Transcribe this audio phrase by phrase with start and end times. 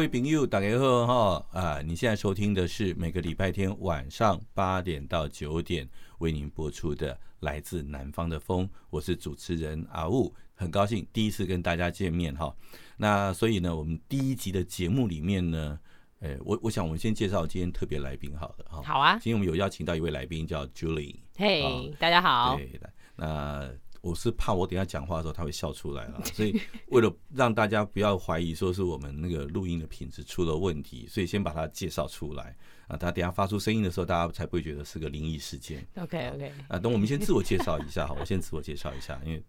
[0.00, 1.82] 位朋友，大家好哈啊！
[1.82, 5.86] 你现在收听的是每个礼拜天晚上八点到九点
[6.20, 12.56] 为您播出的《来自南方的风》，我是主持人阿雾，很高兴第一次跟大家见面哈。
[12.96, 15.78] 那所以呢，我们第一集的节目里面呢，
[16.20, 18.80] 诶，我我想我们先介绍今天特别来宾好了哈。
[18.82, 21.16] 好啊，今天我们有邀请到一位来宾叫 Julie。
[21.36, 22.56] 嘿，hey，大家好。
[22.56, 22.80] 对，
[23.16, 23.70] 那。
[24.00, 32.56] 我是怕我等下讲话的时候他会笑出来了，所以为了让大家不要怀疑说是我们那个录音的品质出了问题，所以先把它介绍出来
[32.88, 32.96] 啊。
[32.96, 35.86] 他等下发出声音的时候，大家才不会觉得是个灵异事件。
[36.00, 39.42] OK OK 啊，等我们先自我介绍一下哈，我先自我介绍一下，因为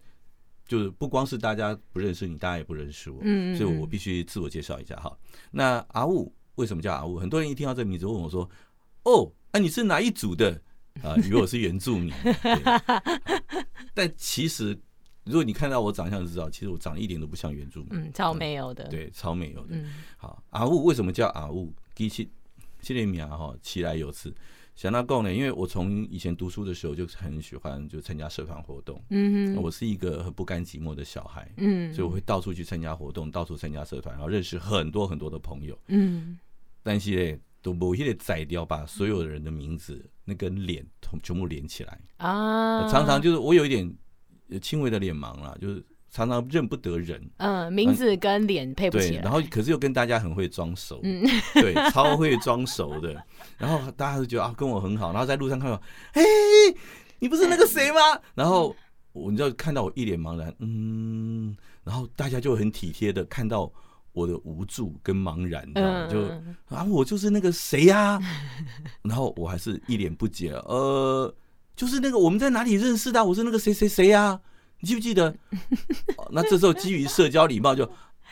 [0.66, 5.16] 就是不光是大家不认识你，大家也不认识我，嗯，所以我必须自我介绍一下哈。
[5.50, 7.18] 那阿雾为什么叫阿雾？
[7.18, 8.48] 很多人一听到这个名字问我说
[9.04, 10.60] ：“哦，那你是哪一组的？”
[11.02, 12.12] 啊，以为我是原住民。
[13.94, 14.78] 但其实，
[15.24, 17.88] 如果你看到我长相就知道，其实我长得一点都不像原住民。
[17.92, 18.88] 嗯，超没有的。
[18.88, 19.76] 对，超没有的。
[19.76, 21.72] 嗯，好，阿雾为什么叫阿雾？
[21.94, 22.28] 其实，
[22.80, 24.34] 这个名哈，其来有自。
[24.74, 28.98] 想到够呢，因为我从以前读书的时候就很喜欢就参加社团活动。
[29.10, 29.62] 嗯哼。
[29.62, 31.52] 我是一个很不甘寂寞的小孩。
[31.58, 31.92] 嗯。
[31.92, 35.78] 所以我会到处去参加活动，到处参加社团，然后认识很多很多的朋友。
[35.88, 36.38] 嗯。
[36.82, 40.04] 但是呢，都某些的宰掉，把所有的人的名字。
[40.24, 40.86] 那跟脸
[41.20, 43.92] 全部连起来啊，常常就是我有一点
[44.60, 47.20] 轻微的脸盲啦，就是常常认不得人。
[47.38, 49.22] 嗯，名字跟脸配不起来。
[49.22, 51.24] 然后可是又跟大家很会装熟，嗯，
[51.54, 53.20] 对， 超会装熟的。
[53.58, 55.10] 然后大家都觉得啊，跟我很好。
[55.10, 56.22] 然后在路上看到，嘿，
[57.18, 57.98] 你不是那个谁吗？
[58.36, 58.76] 然后
[59.12, 63.72] 我你知道看到我一脸茫然，嗯，然后大家就很体贴的看到。
[64.12, 65.66] 我的无助跟茫然，
[66.08, 66.22] 就
[66.74, 68.20] 啊，我就是那个谁呀？
[69.02, 71.34] 然后我还是一脸不解，呃，
[71.74, 73.24] 就是那个我们在哪里认识的？
[73.24, 74.38] 我是那个谁谁谁呀？
[74.80, 75.34] 你记不记得？
[76.30, 77.84] 那这时候基于社交礼貌，就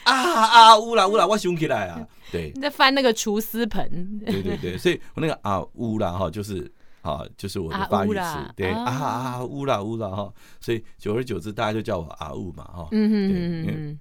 [0.04, 6.70] 啊啊乌啦乌啦，我想起来啊，对，你在翻那个厨师盆，对对对，所以我那个啊乌啦哈，就是
[7.02, 14.00] 啊，就是我的发语词，对啊啊乌啦乌啦哈，所以久而久之，大家就叫我阿乌嘛哈，嗯嗯嗯嗯。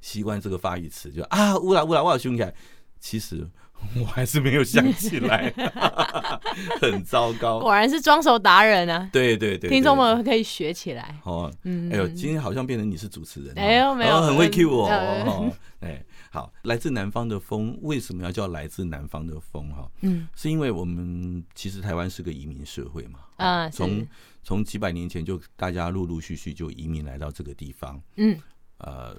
[0.00, 2.54] 习惯这个发语词，就啊乌拉乌拉，我想起来，
[2.98, 3.46] 其实
[3.98, 5.50] 我还是没有想起来，
[6.80, 7.60] 很糟糕。
[7.60, 9.08] 果然是装熟达人啊！
[9.10, 11.18] 对对对，听众们可以学起来。
[11.24, 14.86] 哦，嗯，哎呦，今天好像变成你是主持人，哎呦，没有，很会 cue 我。
[15.80, 19.70] 哎，好，来自南方的风为什么要叫来自南方的风？
[19.70, 24.06] 哈，嗯，是因为我们其实台湾是个移民社会嘛，啊，从
[24.42, 28.38] 从几百年前就大家陆陆续续就移民来到这个地方，嗯，
[28.76, 29.16] 呃。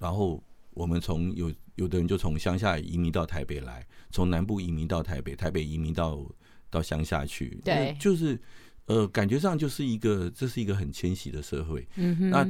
[0.00, 6.26] 然后我们从有有的人就从乡下移民到台北来，从南部移民到台北，台北移民到
[6.70, 8.40] 到乡下去，对，就是
[8.86, 11.86] 呃，感觉上就是一个这是一个很迁徙的社会。
[11.96, 12.30] 嗯哼。
[12.30, 12.48] 那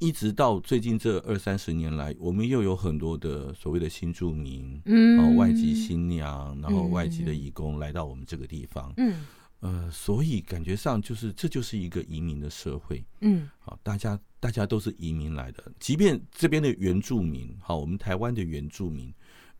[0.00, 9.24] 一直到最近这二三十年来，我们又有很多的所谓的新住民，嗯，然后外籍新娘，然后外籍的义工来到我们这个地方，嗯。
[9.64, 19.10] 呃，所以感觉上就是这就是一个移民的社会，嗯，好，大家大家都是移民来的，即便这边的原住民，好，我们台湾的原住民，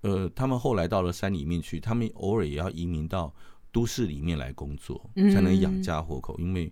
[0.03, 3.34] 呃，他们后来到了山里面去，他们偶尔也要移民到
[3.72, 6.70] 都市里面来工作，才能养家活口，因为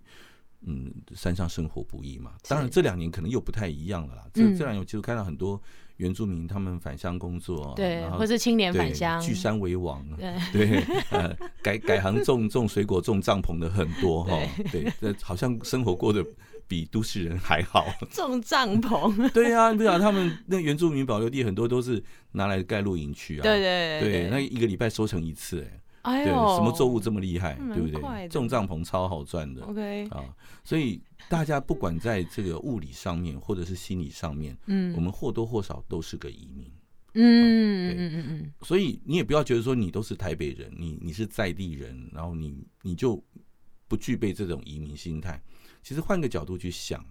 [0.65, 2.33] 嗯，山上生活不易嘛。
[2.47, 5.61] 当然这两年可能又不太一样了啦，这这两年其实看到很多。
[5.97, 10.33] 原住民他们返乡工作，对，或是青年返乡，聚山为王，对，
[10.67, 14.35] 对，呃，改改行种种水果、种帐篷的很多哈，
[14.71, 16.25] 对，这好像生活过得
[16.67, 17.85] 比都市人还好。
[18.09, 25.79] 种帐篷， 对呀，你不晓得他们那原住民保留地很多都是拿来盖露营区啊，对对对，那一个礼拜收成一次，哎。
[26.03, 28.27] 哎、对，什么作物这么厉害，对不对？
[28.27, 29.63] 种帐篷超好赚的。
[29.63, 30.23] OK 啊，
[30.63, 36.69] 所以大家不管在这个物理上面，或者是心理上面，嗯，我们或多或少都是个移民。
[37.13, 38.53] 嗯嗯嗯嗯。
[38.63, 43.23] 所以你也不要觉得说你都是台北人，你你是在地人，然后你你就
[43.87, 45.41] 不具备这种移民心态。
[45.81, 47.05] 其实换个角度去想，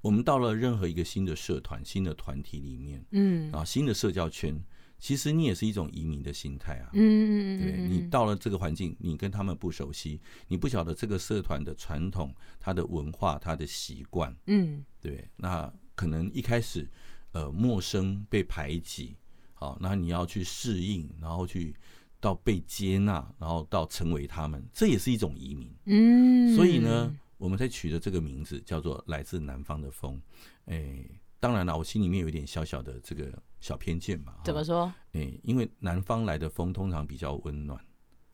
[0.00, 4.60] 我们到了任何一个新的社团、新的团体里面，嗯，啊，新的社交圈。
[4.98, 16.88] 其实你也是一种移民的心态啊，嗯，对，你到了这个环境，你跟他们不熟悉，你不晓得这个社团的传统、它的文化、它的习惯，嗯，对，那可能一开始
[17.32, 19.16] 呃陌生、被排挤，
[19.54, 21.74] 好，那你要去适应，然后去
[22.20, 25.72] 到被接纳，然后到成为他们，这也是一种移民。
[25.84, 30.20] 嗯，所以呢，我们才取的这个名字叫做来自南方的风。
[30.64, 31.04] 哎，
[31.40, 34.34] 当然了，我心里面有一点小小的这个小偏见嘛。
[34.44, 34.92] 怎么说？
[35.12, 37.78] 哎，因为南方来的风通常比较温暖。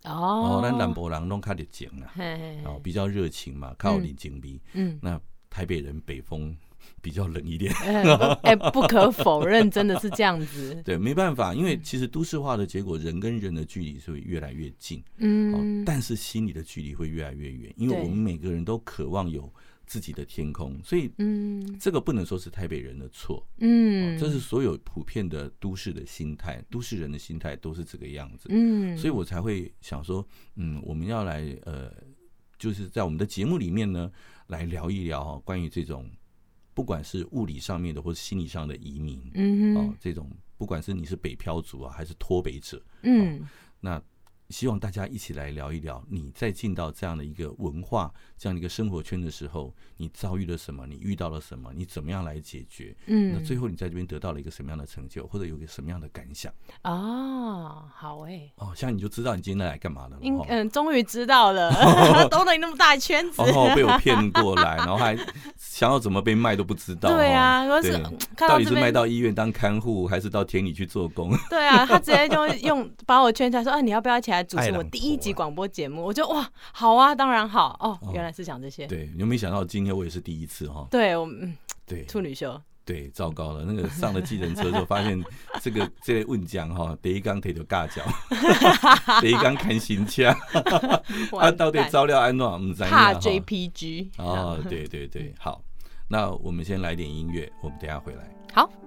[0.04, 2.12] 哦，那南博人都较热情啦，
[2.64, 4.60] 哦，比较热情嘛，靠邻近比。
[4.74, 6.54] 嗯，那台北人北风
[7.00, 7.72] 比较冷一点。
[8.42, 10.74] 哎，不可否认，真的是这样子。
[10.84, 15.02] 对，没办法，因为其实都市化的结果，人跟人的距离是会越来越近。
[15.16, 19.50] 嗯，但是心里的距离会越来越远，因为我们每个人都渴望有。
[19.86, 30.26] 自己的天空，所以，嗯，这个不能说是台北人的错，嗯，这是所有普遍的都市的心态，都市人的心态都是这个样子，嗯，所以我才会想说，
[30.56, 31.92] 嗯，我们要来，呃，
[32.58, 34.10] 就是在我们的节目里面呢，
[34.48, 36.10] 来聊一聊关于这种，
[36.72, 43.46] 不管是物理上面的或是心理上的移民，嗯，哦，这种不管是你是北漂族啊，还是脱北者，嗯，
[43.81, 44.02] 那。
[44.50, 50.87] 希望大家一起来聊一聊，你在进到这样的一个文化、这样的一个生活圈的时候，你遭遇了什么？
[50.87, 51.73] 你遇到了什么？
[51.75, 52.94] 你怎么样来解决？
[53.06, 56.52] 嗯，那最后你在这边得到了一个什么样的成就，或者有个什么样的感想？
[56.82, 60.19] 哦，好哎、欸，哦，现在你就知道你今天来干嘛了。
[60.49, 61.73] 嗯，终于知道了，
[62.29, 65.17] 兜了你那么大一圈子，然后被我骗过来，然后还
[65.56, 67.08] 想要怎么被卖都不知道。
[67.17, 68.02] 对啊，对，
[68.37, 71.35] 到底是卖到医院当看护，还是到田里去做工？
[71.49, 78.86] 对啊，他直接就用把我圈起来说：“啊，你要不要一起来？”主持我第一集广播节目，我就哇，好啊，当然好哦，原来是讲这些。
[78.86, 80.86] 对，你有没有想到今天我也是第一次哈？
[80.90, 85.22] 对，我嗯，对，处女秀，对，糟糕了，那个上了计程车之后，发现
[85.62, 88.02] 这个这类问讲哈，第一刚腿就尬脚，
[89.20, 90.36] 第一刚看新腔，
[91.40, 92.58] 他到底照料安诺？
[92.60, 95.62] 嗯，怕 JPG 哦，对对对，好，
[96.08, 98.28] 那我们先来点音乐，我们等下回来。
[98.52, 98.83] 好。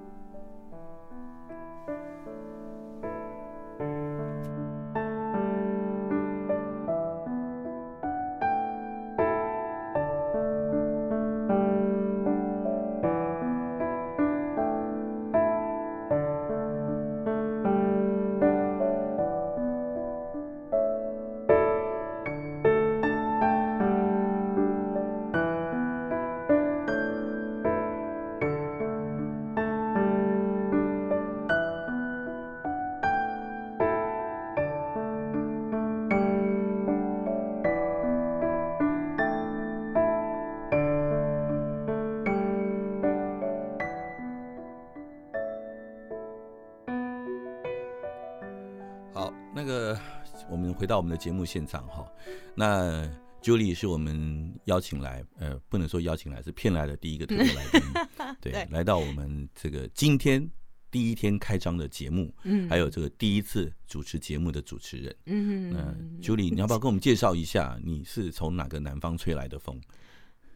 [50.87, 52.09] 回到我们的节目现场哈，
[52.55, 53.05] 那
[53.41, 57.81] Julie 是我们邀请来，呃，不能说邀请来，是骗来的第一个特别来宾，
[58.39, 60.49] 对，对来到我们这个今天
[60.89, 65.93] 第一天开张的节目，嗯，还有这个第一次主持节目的主持人，嗯，那
[66.25, 69.77] Julie，你要不要跟我们介绍一下，你是从哪个南方吹来的风？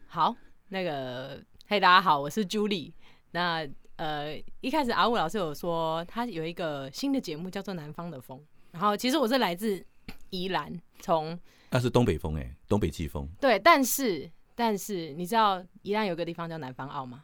[0.07, 0.33] 好，
[0.69, 2.93] 那个，嘿，大家好，我是 Julie。
[3.31, 3.67] 那
[3.97, 8.39] 呃，一开始阿武老师有说他有一个新的节目叫做《南方的风》，
[8.71, 9.85] 然后其实我是来自。
[10.31, 13.29] 宜兰从那是东北风哎、欸，东北季风。
[13.39, 17.23] 对，但是但是你知道宜兰有个地方叫南方澳吗？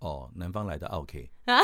[0.00, 1.54] 哦，南方来的澳 K， 最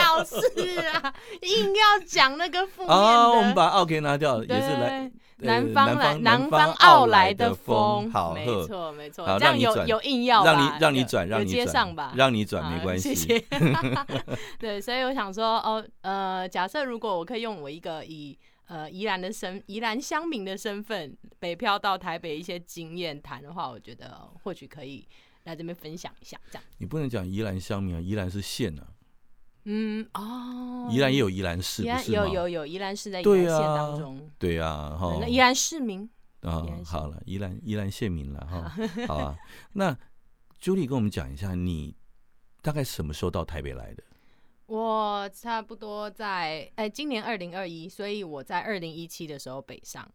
[0.00, 2.94] 好是啊，硬要讲那个负面的。
[2.94, 8.10] 哦，我们把澳 K 拿掉，也是来南方来南方澳来的风。
[8.10, 13.14] 好，没错没错，这样有有硬要让你让你转，让你接上吧，让你转没关系。
[13.14, 13.44] 谢谢。
[14.58, 18.38] 对，所以我想说，哦呃，假设如果我可以用我一个以
[18.72, 25.06] 呃，宜兰的身，宜兰乡民的身份，北漂到台北一些经验谈的话，我觉得或许可以
[25.44, 26.40] 来这边分享一下。
[26.50, 28.88] 这样，你不能讲宜兰乡民啊，宜兰是县啊。
[29.64, 34.30] 嗯哦，宜兰也有宜兰市，有有有宜兰市在宜兰县当中。
[34.38, 35.18] 对啊，哈、啊。
[35.20, 36.08] 那宜兰市民
[36.40, 38.74] 啊，好了，宜兰宜兰县民了哈。
[39.06, 39.36] 好啊，
[39.74, 39.94] 那
[40.62, 41.94] Julie 跟我们讲一下，你
[42.62, 44.02] 大概什么时候到台北来的？
[44.72, 50.10] 我差不多在哎、欸，今年二零二一，所以我在二零一七的时候北上。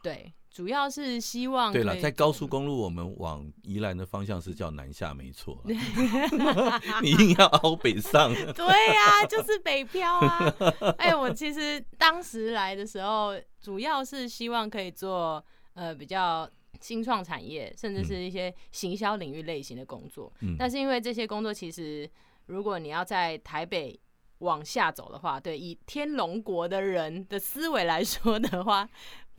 [0.00, 5.60] 对，主要是希望对了，在高速公路我们往宜兰的方向是叫南下，没错。
[7.02, 8.32] 你硬要凹北上？
[8.54, 10.54] 对呀、啊，就是北漂啊。
[10.98, 16.48] 哎、欸，我其实当时来的时候，主要是希望可以做呃比较
[16.80, 20.32] 新创产业，甚至是一些行销领域类型的工作。
[20.42, 22.08] 嗯、但是因为这些工作其实。
[22.46, 23.98] 如果你要在台北
[24.38, 28.88] 往下走的话，对，以天龙国的人的思维来说的话，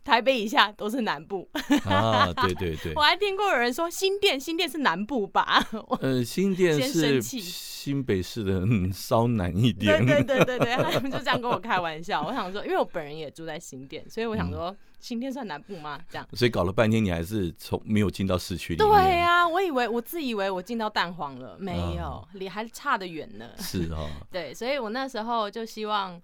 [0.03, 1.47] 台北以下都是南部
[1.85, 2.93] 啊，对对对。
[2.95, 5.63] 我还听过有人说新店，新店是南部吧？
[6.01, 10.05] 呃，新店是新北市的稍南一点。
[10.05, 12.25] 对对对对对，他们就这样跟我开玩笑。
[12.25, 14.69] 我想说，因为我本人也住在新店，所以我想说。
[14.71, 16.03] 嗯新店算南部吗？
[16.09, 18.91] 这样，所以搞了半天，你还是从没有进到市区里面。
[18.91, 23.51] 对呀、啊，我以为我自以为我进到蛋黄了，没有，离、嗯、还差得远呢。
[23.59, 24.09] 是哦。
[24.31, 26.19] 对，所以我那时候就希望，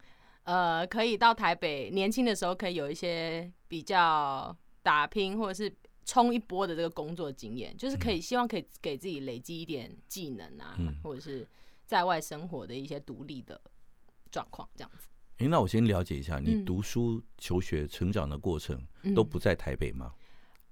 [0.45, 5.71] 呃，可以到台北，年轻的时候可以有一些比较打拼或者是
[6.03, 11.47] 冲一波的这个工作经验，就是可以希望可以给自己累积一点技能啊，嗯、或者是
[11.85, 13.61] 在外生活的一些独立的
[14.31, 15.05] 状况，这样子。
[15.41, 18.79] 哎，那我先了解一下，你读书、求学、成长的过程
[19.15, 20.13] 都不在台北吗？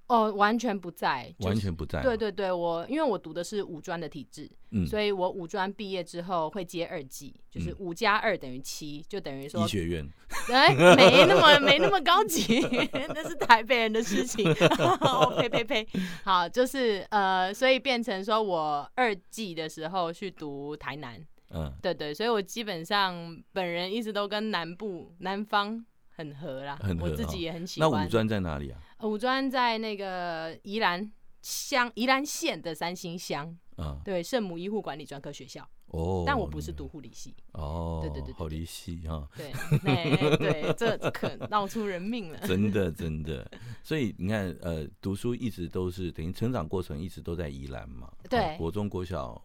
[0.06, 2.02] 哦，完全不在，完全不在。
[2.02, 4.50] 对对对，我因为我读的是五专的体制，
[4.84, 10.08] 所以我五专毕业之后会接二技，就是五加二等于七，就等于说医学院。
[10.52, 12.60] 哎，没那么没那么高级，
[13.14, 14.52] 那是台北人的事情。
[15.38, 15.86] 呸呸呸！
[16.24, 21.24] 好，就是呃，所以变成说我二技的时候去读台南。
[21.50, 27.90] 嗯，对对，所以我基本上本人一直都跟南部南方很合啦，很合，我自己也很喜欢。
[27.90, 28.80] 那五专在哪里啊？
[29.02, 31.10] 五专在那个宜兰
[31.42, 35.68] 乡宜兰县的三星乡，嗯，对，圣母医护管理专科学校。
[35.86, 37.34] 哦，但我不是读护理系。
[37.52, 39.28] 哦，对对对，护理系哈。
[39.36, 42.38] 对，对对，这可闹出人命了。
[42.46, 43.50] 真的真的，
[43.82, 48.08] 所以你看，呃，读书一直都是等于成长过程一直都在宜兰嘛。
[48.28, 49.42] 对，国中国小。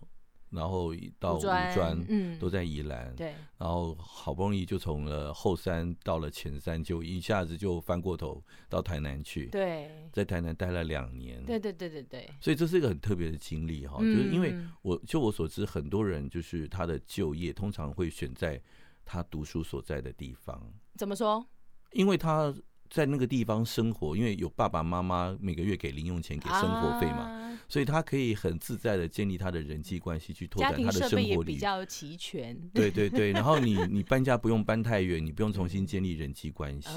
[0.49, 3.33] 然后到五专，嗯，都在宜兰，对。
[3.57, 9.89] 然后好不容易就从了后山到了前山，就一下子就翻过头到台南去，对。
[10.13, 12.29] 在台南待了两年，对对对对对。
[12.39, 18.61] 所以这是一个很特别的经历哈，就是因为我就我所知，很多人就是他的就业通常会选在
[19.03, 20.71] 他读书所在的地方。
[20.95, 21.45] 怎么说？
[21.91, 22.53] 因为他
[22.89, 27.41] 在那个地方生活，因为有爸爸妈妈每个月给零用钱给生活费嘛。
[27.67, 31.09] 所以他可以很自在的建立他的人际关系，去拓展他的生活里。
[31.09, 32.55] 家庭设备也比较齐全。
[32.73, 36.89] 对对 对，然后你你搬家不用搬太远，你不用重新建立人际关系，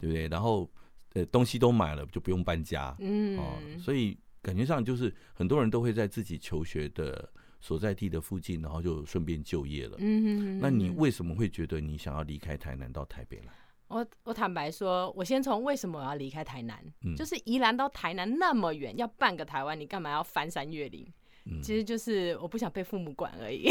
[0.00, 0.26] 对不对？
[0.26, 0.68] 然后
[1.12, 2.94] 呃东西都买了，就不用搬家。
[2.98, 3.38] 嗯。
[3.38, 7.30] 哦，所以感觉上就是很多人都会在自己求学的
[7.60, 9.96] 所在地的附近，然后就顺便就业了。
[10.00, 10.58] 嗯。
[10.58, 13.52] 那你为什么会觉得你想要离开台南到台北来？
[13.94, 21.06] 我我坦白说，我先从为什么我要离开台南，嗯、就是宜兰到台南那么远，要半个台湾，你干嘛要翻山越岭？
[21.44, 23.68] 嗯、其实就是我不想被父母管而已，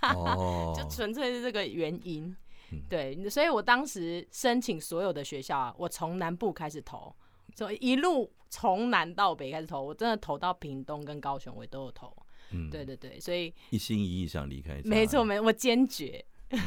[0.00, 2.34] 哦、就纯粹是这个原因。
[2.72, 7.14] 嗯、对，所以我当时申请所有的学校啊，我从南部开始投，
[7.54, 12.10] 所以一路从南到北开始投，我真的投到屏东跟高雄，我都有投。
[12.52, 16.24] 嗯，对对对，所以一心一意想离开，没错没错，我坚决。
[16.52, 16.58] 嗯、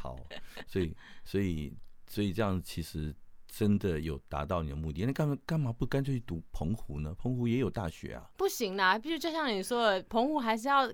[0.00, 0.16] 好，
[0.68, 0.94] 所以
[1.24, 1.72] 所以。
[2.14, 3.12] 所以这样其实
[3.48, 5.04] 真的有达到你的目的。
[5.04, 7.12] 那干嘛干嘛不干脆去读澎湖呢？
[7.18, 8.30] 澎湖也有大学啊。
[8.36, 10.88] 不行啦，必须就像你说的，澎湖还是要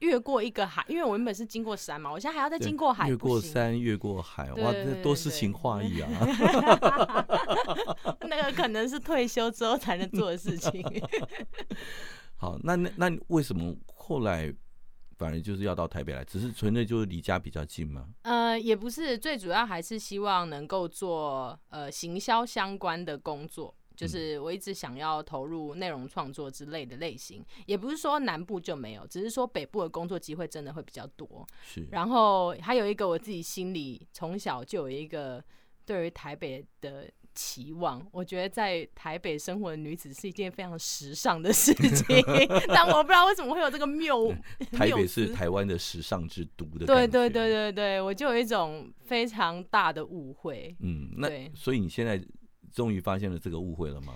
[0.00, 3.08] 越过一个海，因为我原本是经过山嘛，我现在还要再经过海。
[3.08, 6.10] 越过山，越过海，哇，这多诗情画意啊！
[8.28, 10.84] 那个可能是退休之后才能做的事情。
[12.36, 14.54] 好，那那那为什么后来？
[15.16, 18.08] 反而就是要到台北来，只是纯粹就是离家比较近吗？
[18.22, 31.46] 呃，也不是，最主要还是希望能够做呃行销相关的工作，就是我一直想要投入内容创作之类的类型，嗯、也不是说南部就没有，只是说北部的工作机会真的会比较多。
[31.64, 35.42] 是，然后还有一个我自己心里从小就有一个
[35.84, 37.10] 对于台北的。
[37.36, 42.16] 期望，我觉得在台北生活的女子是一件非常时尚的事情，
[42.68, 44.34] 但我不知道为什么会有这个谬。
[44.72, 46.86] 台北是台湾的时尚之都的。
[46.86, 50.74] 对对对对对，我就有一种非常大的误会。
[50.80, 52.20] 嗯，那所以你现在
[52.72, 54.14] 终于发现了这个误会了吗？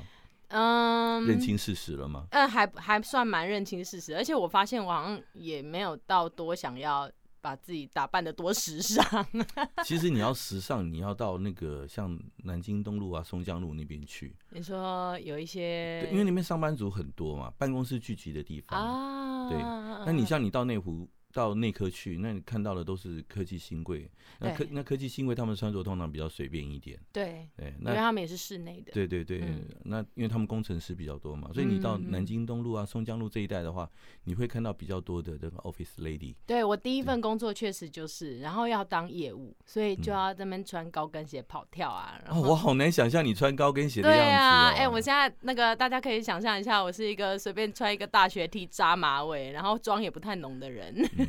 [0.48, 2.26] 嗯，认清事实了吗？
[2.30, 7.08] 嗯，还还算蛮认清事实，而且我发现我好像也没有到多想要。
[7.40, 9.04] 把自己打扮的多时尚。
[9.84, 14.34] 其实你要时尚，你要到那个像南京东路啊、松江路那边去。
[14.50, 19.48] 你说有一些，因为那边上班族很多嘛，办公室聚集的地方啊。
[19.48, 19.58] 对，
[20.06, 21.08] 那你像你到内湖。
[21.32, 24.10] 到内科去，那你看到的都是科技新贵。
[24.38, 26.98] 那科那科技新贵，他们穿着通常比较随便一点。
[27.12, 28.92] 对对，那因为他们也是室内的。
[28.92, 29.42] 对对对，
[29.84, 33.88] 那因为他们工程师比较多嘛，所以你到南京东路啊、松江路这一带的话，
[34.24, 36.34] 你会看到比较多的这个 office lady。
[36.46, 42.20] 对，我第一份工作确实就是，然后要当业务，所以就要在那边穿高跟鞋跑跳啊。
[42.28, 44.24] 哦，我好难想象你穿高跟鞋的样子。
[44.24, 50.94] 对啊，哎，我现在那个大家可以想象一下，我是一个随便穿一个大学 T 扎马尾，然后妆也不太浓的人。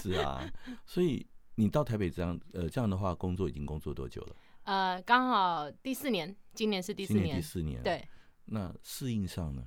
[0.00, 0.42] 是啊，
[0.84, 4.36] 所以你到台北这样呃这样的话，工作已经工作多久了？
[4.64, 8.06] 呃，刚好第四年，今年是第四年，第四年，对。
[8.44, 9.62] 那适应上呢？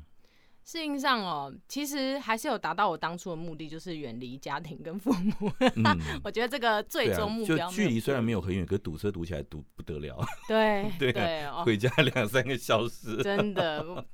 [0.66, 5.52] 适应上哦，其实还是有达到我当初的目的，就是远离家庭跟父母。
[5.60, 5.84] 嗯、
[6.24, 10.26] 我觉得这个最终目标、啊，就距离虽然没有很远，可是堵车堵起来堵不得了。
[10.48, 14.06] 对 对、啊、对、哦，回家两三个小时，真的，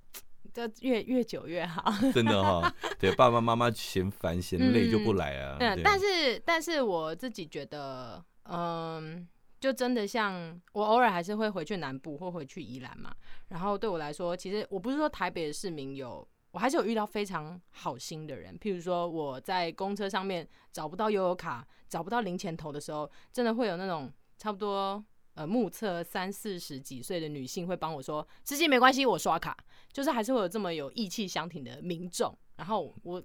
[0.68, 1.92] 这越越久越好。
[2.14, 5.58] 真的哈、哦，对，爸爸妈妈嫌烦嫌累就不来啊。
[5.60, 9.28] 嗯，对但是但是我自己觉得，嗯，
[9.60, 13.14] 就真的像我偶尔还是会回去南部或回去宜兰嘛。
[13.50, 16.28] 然后对我来说，其实我不是说台北的市民有。
[16.52, 25.06] 我还是有遇到非常好心的人，譬如说我在公车上面找不到悠游卡，找不到零钱投的时候，真的会有那种差不多
[25.40, 29.56] 呃目测三四十几岁的女性会帮我说：“司机没关系，我刷卡。”
[29.94, 32.38] 就是还是会有这么有义气相挺的民众。
[32.58, 33.24] 然后我。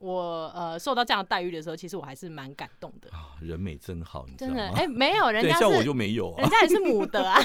[0.00, 3.34] 我呃受到这样的待遇的时候，其实我还是蛮感动的啊！
[3.40, 4.56] 人美真好，你知道吗？
[4.56, 7.36] 真的哎、欸，没有人家像我就没有啊，人家也是母的啊。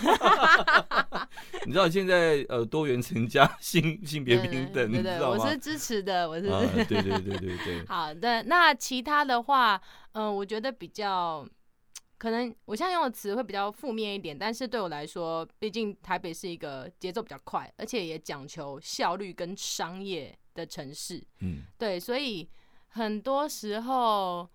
[1.65, 7.85] 你知道现在呃多元成家性性别平等，对对，对，我是支持的，我是、啊、对对对对对，对。
[7.89, 11.43] 好的，那其他的话，嗯、呃，我觉得比较
[12.23, 20.33] 可能我现在用的词会比较负面一点，但是对我来说，毕竟台北是一个节奏比较快，而且也讲求效率跟商业。
[20.55, 22.47] 的城市，嗯，对，所以
[22.89, 24.47] 很多时候，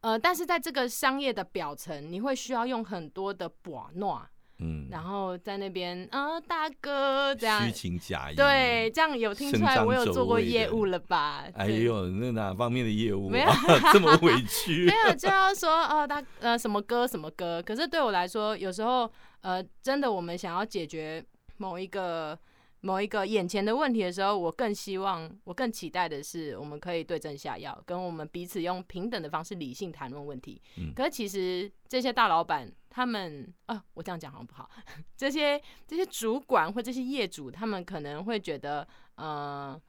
[0.00, 4.26] 呃，但是在这个商业的表层，你会需要用很多的把闹，
[4.62, 11.44] 嗯，然后在那边，啊、呃，大哥，这样虚情假意，对，这样有听出来我有做过业务了吧？
[11.54, 13.30] 哎呦，那哪方面的业务、啊？
[13.30, 13.50] 没有
[13.92, 21.24] 这么委屈， 没有就要说哦，大呃什么哥什么哥，可是对我来说，有时候呃，真的我们想要解决
[21.56, 22.38] 某一个。
[22.84, 30.60] 某一个眼前的问题的时候，我更希望，我更期待的是，我们可以对症下药，跟我们彼此用平等的方式理性谈论问题。
[30.78, 30.92] 嗯。
[30.92, 34.68] 可是其实这些大老板，他们啊，我这样讲好像不好。
[35.16, 39.82] 这些这些主管或这些业主，他们可能会觉得，嗯、呃。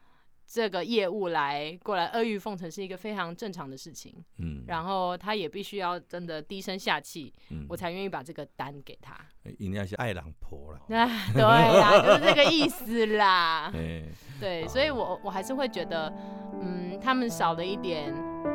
[0.46, 9.18] 这个业务来过来阿谀奉承是一个非常正常的事情，嗯，然后他也必须要真的低声下气，嗯，我才愿意把这个单给他。
[9.58, 10.80] 应该是爱郎婆了，
[11.34, 13.72] 对啦，就是这个意思啦。
[14.39, 16.13] 对，所以我我还是会觉得，
[16.62, 18.13] 嗯，他们少了一点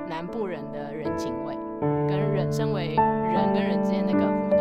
[0.09, 4.58] 南部人的人情味，跟人身为人跟人之间那个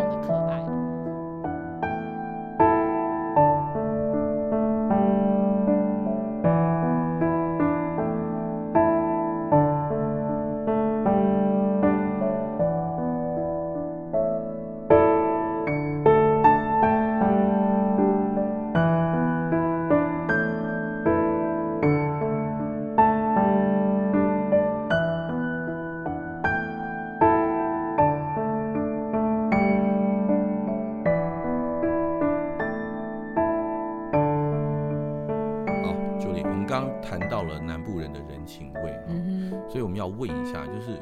[40.78, 41.02] 就是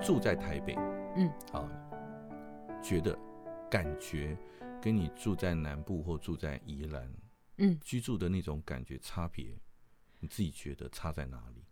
[0.00, 0.76] 住在台北，
[1.16, 1.68] 嗯，好，
[2.80, 3.18] 觉得
[3.68, 4.38] 感觉
[4.80, 7.12] 跟你住在南部或住在宜兰，
[7.58, 9.46] 嗯，居住的那种感觉差别，
[10.20, 11.64] 你自己觉得差在哪里？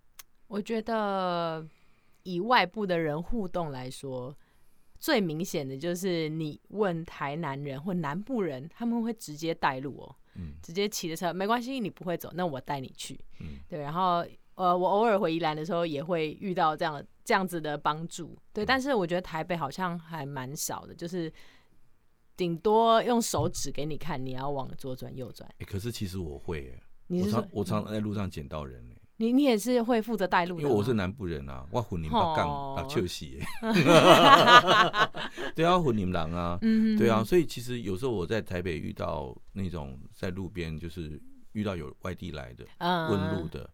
[0.48, 1.64] 我觉得
[2.24, 4.36] 以外部的人互动来说，
[4.98, 14.26] 最明显的就是你问台南人或南部人，他们会直接带路哦，嗯，直接骑着车，没关系，你不会走，那我带你去，嗯，对，然后。
[14.54, 18.66] 呃，我偶尔回宜兰的时候也会遇到这样这样子的帮助，对。
[18.66, 21.32] 但是我觉得台北好像还蛮少的，就是
[22.36, 25.48] 顶多用手指给你看，你要往左转右转。
[25.58, 26.76] 欸，可是其实我会，
[27.08, 28.84] 我常我常在路上捡到人。
[29.18, 33.38] 你你也是会负责带路的，因为我是南部人啊，我混你们杠打秋喜。
[35.54, 36.58] 对啊，混你们狼啊，
[36.98, 37.22] 对啊。
[37.22, 43.70] 所以其实有时候我在台北遇到那种在路边就是遇到有外地来的问路的。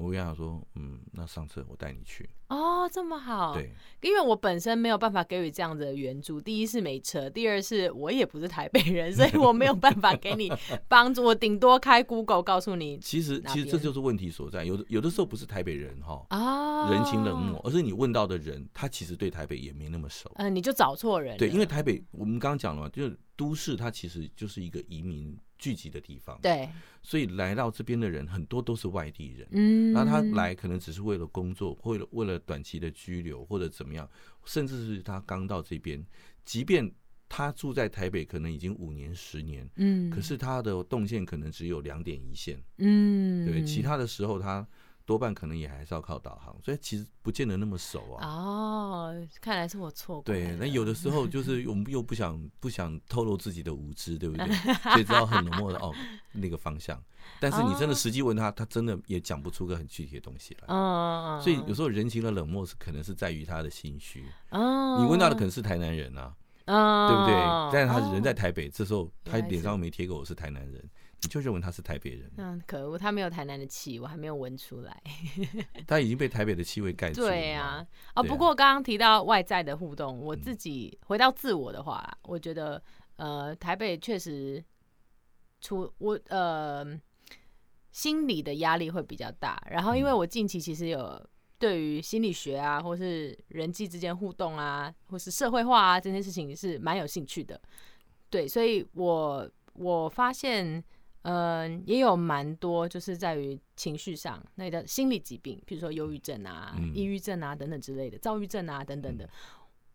[0.00, 2.28] 我跟他说，嗯，那上车我带你去。
[2.48, 3.52] 哦，这么好。
[3.54, 6.40] 对，因为我本身没有办法给予这样的援助。
[6.40, 10.50] 第一是没车，第二是我也不是台北人，所以我没有办法给你
[10.88, 11.22] 帮助。
[11.22, 12.98] 我顶多开 Google 告诉你。
[12.98, 14.64] 其实，其实这就是问题所在。
[14.64, 20.32] 有的有的时候不是台北人哈啊，人情冷漠，而是你问到的人，他其实对台北也没那么熟。
[20.36, 21.36] 嗯，你就找错人。
[21.36, 25.36] 对，因为台北我们刚刚讲了嘛，就是都市，它其实就是一个移民。
[25.60, 26.68] 聚集的地方，对，
[27.02, 34.08] 所以来到这边的人很多都是外地人，嗯，那他来可能只是为了工作，为了为了短期的居留或者怎么样，
[34.44, 36.04] 甚至是他刚到这边，
[36.44, 36.90] 即便
[37.28, 44.66] 他住在台北，可能已经五年十年，嗯，可是他的动线可能只有两点一线，嗯，对，其他的时候他
[45.10, 48.24] 多半可能也还是要靠导航，所以其实不见得那么熟啊。
[48.24, 50.22] 哦，看来是我错过。
[50.22, 54.46] 对，那有的时候就是 我们又不想不想透露自己的无知，对不对？
[54.92, 55.92] 所以知道很冷漠的哦
[56.30, 57.02] 那个方向，
[57.40, 60.72] 但是你真的实际问他，他真的也讲不出个很具体的东西来。
[60.72, 64.24] 哦，所以有时候人情的冷漠是可能是在于他的心虚。
[64.50, 66.32] 哦，你问到的可能是台南人啊，
[66.64, 67.34] 对不对？
[67.72, 70.88] 但是他人在台北，这时候他脸上没贴过我是台南人。
[71.22, 72.30] 你就认为他是台北人？
[72.38, 75.02] 嗯，可恶，他没有台南的气，我还没有闻出来。
[75.86, 77.28] 他已经被台北的气味盖住了。
[77.28, 82.82] 对啊，哦，不过刚刚提到外在的互动，我自己回到自我的话，我觉得
[83.16, 84.64] 呃，台北确实
[85.60, 86.86] 出我呃
[87.92, 89.62] 心理的压力会比较大。
[89.70, 91.22] 然后，因为我近期其实有
[91.58, 97.60] 对于心理学啊，或是人际之间互动啊，或是社会化啊这件事情是蛮有兴趣的。
[98.30, 100.82] 对，所以我我发现。
[101.22, 109.24] 嗯，也有蛮多，就是在于情绪上，那个心理疾病，比如说忧郁症啊、嗯、抑郁症啊等等之类的，躁郁症啊等等的。
[109.26, 109.30] 嗯、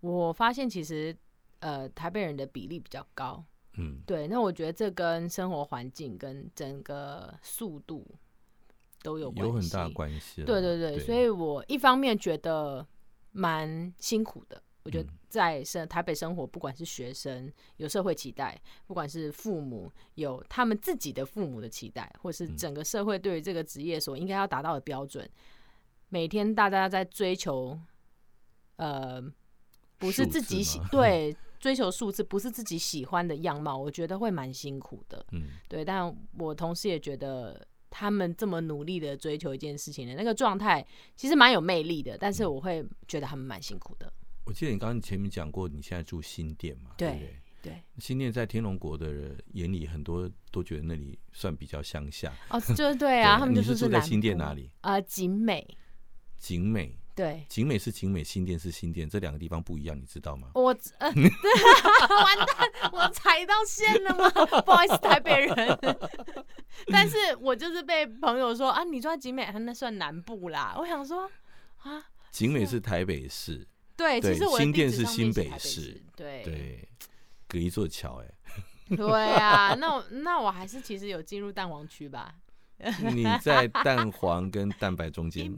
[0.01, 1.15] 我发现其实，
[1.59, 3.43] 呃，台北人的比例比较高。
[3.77, 4.27] 嗯，对。
[4.27, 8.05] 那我觉得这跟生活环境跟整个速度
[9.01, 10.43] 都有关系，有很大关系。
[10.43, 12.85] 对对对，对，所以我一方面觉得
[13.31, 14.61] 蛮辛苦的。
[14.85, 25.27] 我觉得在生台北生活，不管是学生有社会期待，不管是父母有他们自己的父母的期待，或是整个社会对于这个职业所应该要达到的标准，
[26.09, 27.79] 每天大家在追求，
[28.75, 29.19] 呃，
[29.97, 35.25] 不是自己喜 对追求数字，不是自己喜欢的样貌，我觉得会蛮辛苦的。
[35.31, 44.13] 嗯，对，但我同时也觉得他们这么努力的追求一件事情的那个状态，其实蛮有魅力的，但是我会觉得他们蛮辛苦的。
[44.45, 46.91] 我记得你刚刚前面讲过，你现在住新店嘛？
[46.95, 47.83] 对对，对。
[47.97, 52.31] 新店在天龙国的人眼里，很多都觉得那里算比较乡下。
[52.49, 54.69] 哦，就对啊， 他们就是住在新店哪里？
[54.81, 55.67] 啊，景美。
[56.37, 56.95] 景美。
[57.15, 57.43] 对。
[57.49, 60.49] 景美是景美，新店是新店，这两个地方不一样，你知道吗？
[60.53, 61.15] 我呃， 完
[62.45, 64.29] 蛋，我踩到线了吗？
[64.61, 65.79] 不好意思，台北人。
[66.87, 70.75] 但是我就是被朋友说啊，你住在景美，那算南部啦。
[70.77, 71.27] 我想说
[71.81, 73.65] 啊，景美是台北市。
[73.97, 76.89] 对，其实我新店是新北市，对对，
[77.47, 78.27] 隔一座桥，哎，
[78.95, 82.35] 对啊，那我那我还是其实有进入蛋黄区吧？
[83.13, 85.49] 你在蛋黄跟蛋白中间，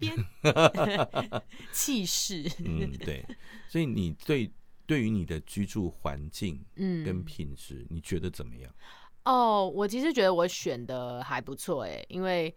[1.74, 3.26] 气势，嗯，对，
[3.68, 4.52] 所以你对
[4.86, 8.72] 对于你的居住环境，嗯，跟品质，你觉得怎么样？
[9.26, 12.56] 哦，我其实觉得我选的还不错，哎，因为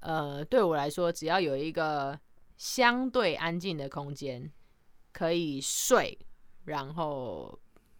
[0.00, 2.16] 呃，对我来说，只要有一个
[2.58, 4.52] 相对安静的空间。
[5.12, 6.18] 可以睡，
[6.64, 7.58] 然后，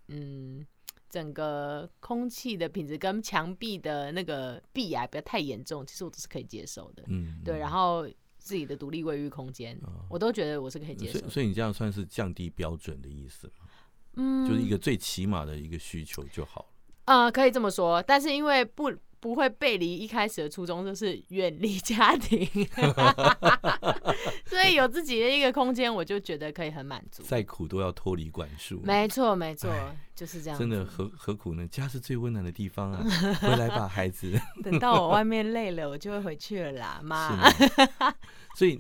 [0.09, 0.67] 嗯，
[1.09, 7.05] 整个空气的品质跟墙壁的那个壁癌不要太严重，其实我都是可以接受的。
[7.09, 8.07] 嗯，对，然后
[8.39, 11.21] 自己的独立卫浴空间，哦，我都觉得我是可以接受的。
[11.21, 13.67] 所以，所以你这样算是降低标准的意思吗？
[14.15, 16.67] 嗯，就是一个最起码的一个需求就好了。
[17.05, 18.93] 呃，可以这么说，但是因为不。
[19.23, 22.45] 不会背离一开始的初衷，就是远离家庭，
[24.53, 27.23] 所以有自己的一个空间，我就觉得可以很满足。
[27.23, 28.83] 再苦都要脱离管束。
[28.85, 29.73] 没错，没错，
[30.15, 30.59] 就是这样。
[30.59, 31.67] 真的何何苦呢？
[31.69, 33.03] 家是最温暖的地方啊！
[33.41, 34.39] 回来吧，孩子。
[34.63, 37.51] 等到我外面累了，我就会回去了啦，妈。
[38.55, 38.79] 所以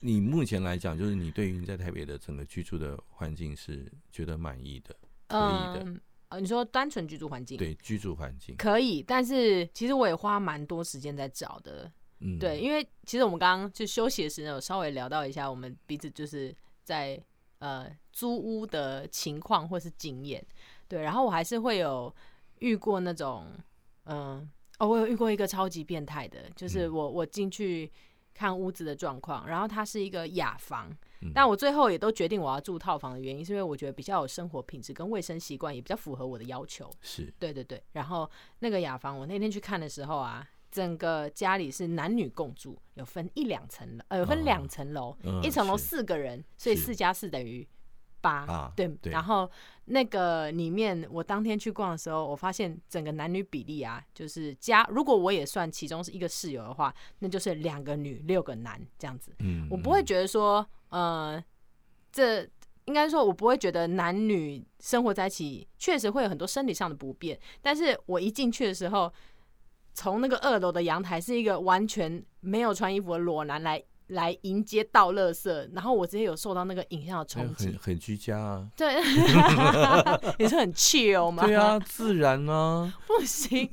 [0.00, 4.96] 你目前来讲，就是你对于你在台北的整个居住的环境是觉得满意的，
[5.28, 5.82] 可以的。
[5.84, 6.00] 嗯
[6.40, 7.58] 你说单纯居住环境？
[7.58, 11.92] 对，居住环境可以，但是其实我也花蛮多时间在找的。
[12.22, 16.54] 嗯，对，因为其实我们刚刚就休息的时候，有稍微聊到一下我们彼此就是
[16.84, 17.20] 在
[17.58, 20.44] 呃租屋的情况或是经验。
[20.86, 22.14] 对，然后我还是会有
[22.60, 23.46] 遇过那种，
[24.04, 27.90] 嗯、呃，哦，我有遇过一个超级变态的，就是我我进去
[28.34, 30.90] 看屋子的状况，然后它是一个雅房。
[31.32, 36.90] 但我最后也都决定我要住套房的原因，是因为我觉得比较有生活品质跟卫生习惯，也比较符合我的要求。
[37.00, 37.80] 是，对对对。
[37.92, 47.64] 然后那个雅房，我那天去看的时候啊，整个家里是男女共住，有分一两层楼，呃，有分两层楼，一层楼四个人，所以四加四等于
[48.20, 48.72] 八。
[48.74, 49.12] 对对。
[49.12, 49.48] 然后
[49.84, 59.32] 那个里面，我当天去逛的时候，我发现整个男女比例啊，就是加，如果我也算其中是一个室友的话，那就是两个女六个男这样子。
[59.38, 60.66] 嗯，我不会觉得说。
[60.92, 61.42] 呃，
[62.12, 62.46] 这
[62.84, 67.40] 应该说，我不会觉得男女生活在一起确实会有很多生理上的不便。
[67.62, 69.10] 但是我一进去的时候，
[69.94, 78.94] 从那个二楼的阳台是一个完全没有穿衣服的裸男来来迎接倒垃圾，然后我直接有受到那个影像的冲击，很很居家啊，对，
[80.38, 83.68] 也是很 chill 嘛，对啊，自然啊，不行，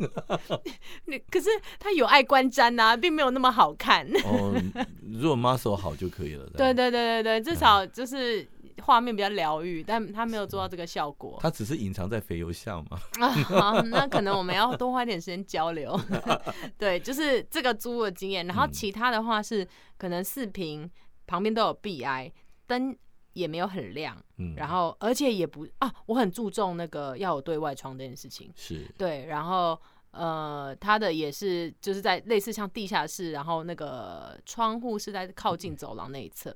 [1.06, 4.08] 你可是他有碍观瞻呐、啊，并没有那么好看。
[4.24, 4.54] 哦，
[5.02, 6.46] 如果 muscle 好就可以了。
[6.56, 8.48] 对对对对对，至少就是。
[8.80, 11.38] 画面比较疗愈，但他没有做到这个效果。
[11.42, 13.00] 他只是隐藏在肥油下嘛。
[13.20, 16.00] 啊，那可能我们要多花点时间交流。
[16.78, 18.46] 对，就是这个租的经验。
[18.48, 20.90] 然后其他的话是可能视频
[21.28, 22.32] 旁边都有 BI，
[22.68, 22.96] 灯
[23.34, 24.16] 也没有很亮。
[24.38, 24.56] 嗯。
[24.56, 28.52] 然后而且也不啊，我很注重那个要有对外窗这件事情。
[28.56, 28.86] 是。
[28.98, 29.80] 对，然后
[30.12, 36.50] 呃，他的也是就是在类似像地下室，然后那个窗户是在靠近走廊那一侧。
[36.50, 36.56] 嗯，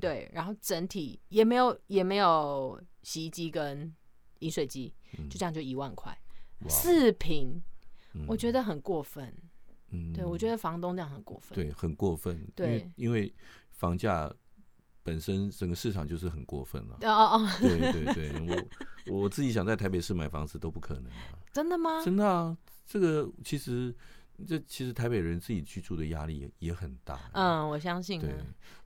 [0.00, 3.92] 对，然后整体也没有也没有洗衣机跟
[4.40, 6.16] 饮水机，嗯、就这样就一万块，
[6.68, 7.62] 四坪，
[8.14, 9.34] 嗯、我觉得很过分。
[9.90, 11.54] 嗯，对，我觉得房东这样很过分。
[11.54, 12.46] 对，很过分。
[12.54, 13.34] 对，因为，因为
[13.70, 14.32] 房价
[15.02, 16.96] 本身整个市场就是很过分了。
[17.02, 18.32] 哦哦，对对对，
[19.06, 21.38] 我我自己想在台北市买房子都不可能啊。
[21.52, 22.02] 真的吗？
[22.04, 22.56] 真的啊，
[22.86, 23.94] 这个其实。
[24.46, 27.18] 这其实台北人自己居住的压力也也很大。
[27.32, 28.20] 嗯，我相信。
[28.20, 28.34] 对，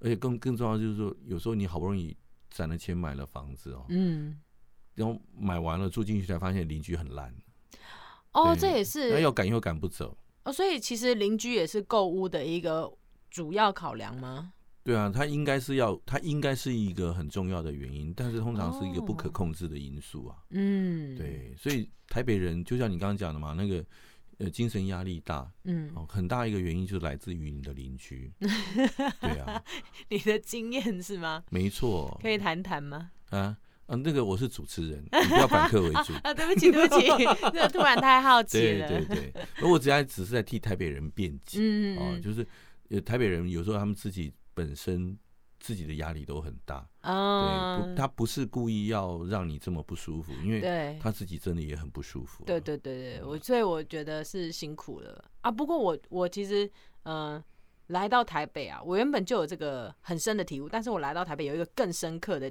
[0.00, 2.16] 而且更更重要就是说，有时候你好不容易
[2.50, 4.38] 攒了钱买了房子哦，嗯，
[4.94, 7.34] 然后买完了住进去才发现邻居很烂。
[8.32, 9.10] 哦，这也是。
[9.10, 10.16] 那要赶又赶不走。
[10.44, 12.92] 哦，所以其实邻居也是购屋的一个
[13.30, 14.52] 主要考量吗？
[14.82, 20.36] 对啊，它应该是要，它应该是一个很重要的原因，但是通常是一个不可控制的因素啊。
[20.50, 23.84] 嗯，对，所以台北人就像你刚刚讲的嘛，那个。
[24.38, 28.31] 呃，精神压力大，嗯，哦，很大一个原因就是来自于你的邻居，
[29.20, 29.62] 对啊，
[30.09, 31.42] 你的经验是吗？
[31.51, 33.11] 没错，可以谈谈吗？
[33.31, 36.35] 啊，嗯，那个我是主持人，你不要反客为主 啊！
[36.35, 37.07] 对不起，对不起，
[37.53, 38.88] 这突然太好奇了。
[38.88, 42.46] 对对对，而我只要只是在替台北人辩解，嗯，哦，就是
[42.90, 45.16] 呃，台北人有时候他们自己本身。
[45.66, 52.44] 自己的压力都很大，嗯，对，不，他不是故意要让你这么不舒服，因为他自己真的也很不舒服。
[52.44, 55.50] 对对对对，我所以我觉得是辛苦了啊。
[55.50, 56.64] 不过我我其实
[57.02, 57.44] 嗯、呃，
[57.88, 62.48] 来到台北啊，我原本就有这个很深的体悟，但是我来到台北有一个更深刻的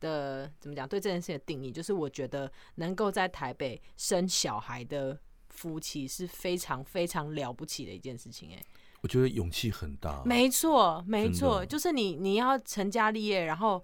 [0.00, 0.88] 的怎么讲？
[0.88, 5.16] 对这件事情的定义，就是我觉得能够在台北生小孩的
[5.50, 8.60] 夫妻是非常非常了不起的一件事情，哎。
[9.00, 10.22] 我觉得勇气很大。
[10.24, 13.82] 没错，没错，就是你你要成家立业，然后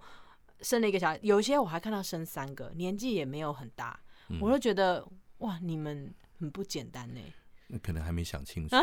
[0.61, 3.99] 生了一个小孩，有些我还看到生三个，年纪也没有很大，
[4.29, 5.07] 嗯、我就觉得
[5.39, 7.21] 哇，你们很不简单呢。
[7.67, 8.75] 那可能还没想清 楚，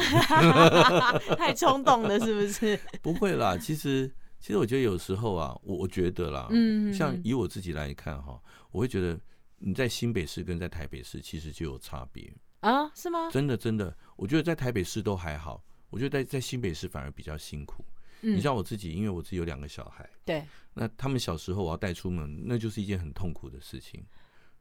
[1.39, 2.79] 太冲动了，是不是？
[3.01, 8.41] 不会啦，其实其实我觉得有时候啊，我我觉得啦，嗯，像以我自己来看哈，
[8.71, 9.19] 我会觉得
[9.59, 13.31] 你在新北市跟在台北市其实就有差别啊，是吗？
[13.31, 15.63] 真的真的，我觉得在台北市都还好。
[15.93, 17.85] 我觉得在在新北市反而比较辛苦。
[18.23, 24.05] 嗯、你像我自己，因为我自己有两个小孩，对，那他们小时候我要带出门，那就是一件很痛苦的事情。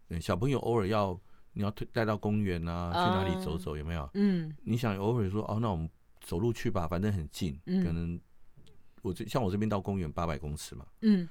[0.09, 1.19] 嗯，小朋友偶尔要
[1.53, 4.09] 你要带到公园啊，去哪里走走，有没有？
[4.15, 5.87] 嗯，你想偶尔说哦，那我们
[6.21, 8.19] 走路去吧，反正很近，嗯、可能
[9.03, 11.29] 我这像我这边到公园八百公尺嘛，嗯，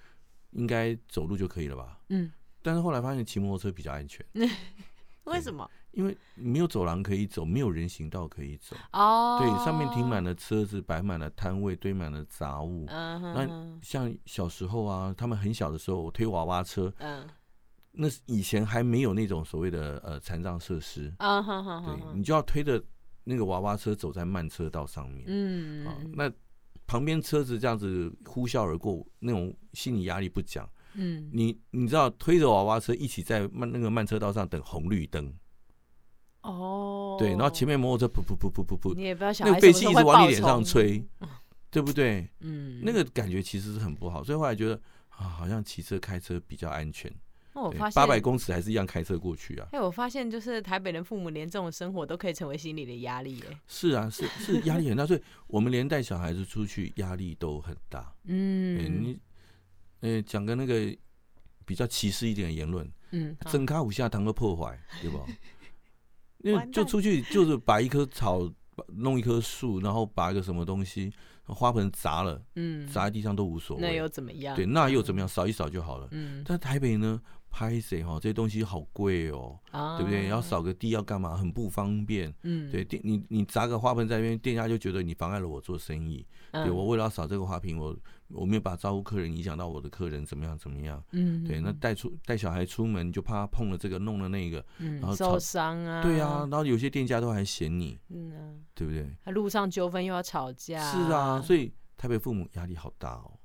[0.52, 2.00] 应该走路就可以了吧？
[2.10, 2.30] 嗯，
[2.62, 4.24] 但是后来发现骑摩托车比较安全。
[5.24, 5.68] 为什么？
[5.92, 8.76] 因为没有走廊可以走，没有人行道可以走。
[8.92, 12.84] 哦，对，上面停满了车子，摆满了摊位，堆满了杂物。
[12.88, 16.92] 嗯哼，那像小时候啊，他们很小的时候，我推娃娃车。
[16.98, 17.28] 嗯，
[17.92, 21.12] 那以前还没有那种所谓的呃残障设施。
[21.18, 22.82] 嗯哼哼，对，你就要推着
[23.24, 25.24] 那个娃娃车走在慢车道上面。
[25.26, 26.30] 嗯，啊，那
[26.86, 30.68] 旁边车子这样子呼啸而过，那种心理压力不讲。
[30.94, 35.32] 嗯，你你知道推着娃娃车一起在慢那个慢车道上等红绿灯，
[36.42, 41.28] 哦，对，然后前面摩托车噗噗噗噗噗噗，你也不要想那个废气一直往你脸上吹，嗯、
[41.70, 42.28] 对不对？
[42.40, 44.74] 嗯，那个感觉其实是很不好，所以后来觉得
[45.10, 47.12] 啊，好像骑车开车比较安全。
[47.52, 49.68] 那我发现八百公尺还是一样开车过去啊。
[49.72, 58.14] 哎，我发现就是台北人父母连这种生活都可以成为心理的压力，哎，是啊，是是压力很大， 所以我们连带小孩子出去压力都很大。
[58.24, 59.18] 嗯，你。
[60.02, 60.96] 呃，讲个那个
[61.66, 65.18] 比较歧视一点的言论，嗯，整卡五下堂都破坏，对不？
[66.42, 68.50] 因为就出去就是把一棵草
[68.88, 71.12] 弄一棵树，然后把一个什么东西
[71.44, 74.56] 花盆砸了，嗯，砸在地上都无所谓，那又怎么样？
[74.56, 75.28] 对，那又怎么样？
[75.28, 76.08] 扫一扫就好了。
[76.12, 77.20] 嗯，但台北呢？
[77.50, 78.18] 拍谁哈？
[78.20, 80.28] 这些东西好贵哦，啊、对不对？
[80.28, 81.36] 要扫个地要干嘛？
[81.36, 82.32] 很不方便。
[82.42, 86.24] 嗯，对，店你你砸个花盆在那边，店家就觉得你妨碍了我做生意。
[86.52, 87.96] 嗯、对，我为了要扫这个花瓶，我
[88.28, 91.02] 我没有把招呼客人影响到我的客人，怎么样怎么样？
[91.12, 96.02] 嗯，对，那带出带小孩出门就怕他碰了这个弄了那个，嗯、然后受伤啊。
[96.02, 99.32] 对啊，然后有些店家都还嫌你，嗯、啊，对不对？
[99.32, 100.80] 路上纠纷又要吵架。
[100.90, 101.72] 是啊，所以。
[102.00, 103.38] 台北父母压力好大哦。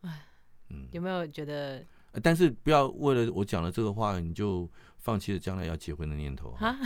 [0.00, 0.24] 哎，
[0.70, 1.84] 嗯，有没有觉得？
[2.22, 4.68] 但是不要为了我讲了这个话，你就
[4.98, 6.76] 放弃了将来要结婚的念头啊！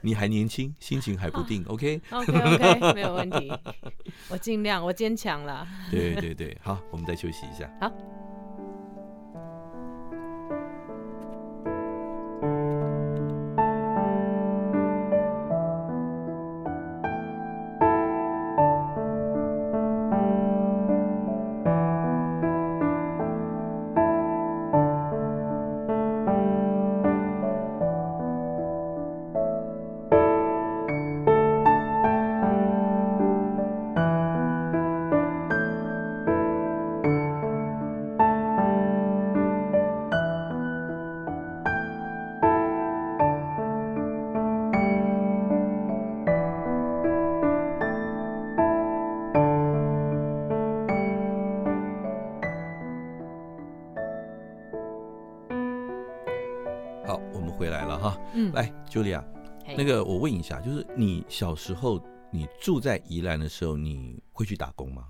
[0.00, 3.52] 你还年轻，心情还不定，OK？OK OK，没有问题，
[4.28, 5.66] 我尽量，我坚强了。
[5.90, 7.70] 对对对，好，我们再休息一下。
[7.80, 8.21] 好。
[58.92, 59.24] 茱莉亚，
[59.74, 61.98] 那个我问一下，就是你小时候
[62.30, 65.08] 你住在宜兰的时候，你会去打工吗？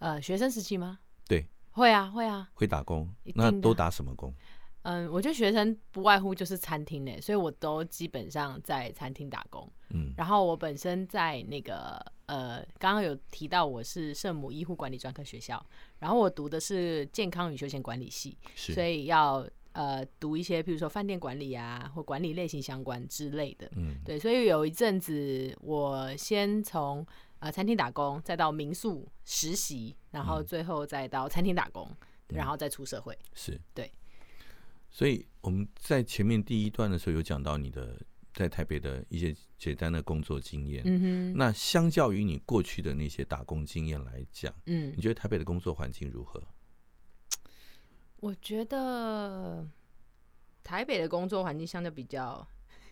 [0.00, 0.98] 呃，学生时期吗？
[1.28, 3.08] 对，会啊，会啊，会打工。
[3.36, 4.34] 那都打什么工？
[4.82, 9.70] 嗯，我觉得学生不外乎就是餐厅呢，所以我都基本上在餐厅打工。
[9.90, 15.64] 嗯，然后我本身在那个呃，刚刚有提到我是圣母医护管理专科学校，
[16.00, 19.48] 然后我读的是健康与休闲管理系，所以要。
[19.78, 23.70] 呃，读一些，比如说饭店管理啊，或管理类型相关之类的。
[23.76, 27.06] 嗯，对，所以有一阵子，我先从
[27.38, 31.88] 呃餐厅打工，再到民宿实习，然后最后再到餐厅打工，
[32.30, 33.16] 嗯，然后再出社会。
[33.34, 33.88] 是，对。
[34.90, 37.96] 所以我们在前面第一段的时候有讲到你的
[38.34, 40.82] 在台北的一些简单的工作经验。
[40.86, 41.34] 嗯哼。
[41.36, 46.42] 那相较于你过去的那些打工经验来讲，嗯，你觉得台北的工作环境如何？
[48.20, 49.64] 我觉得
[50.64, 52.46] 台北的工作环境相对比较，